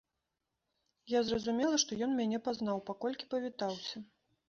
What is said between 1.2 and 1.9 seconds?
зразумела,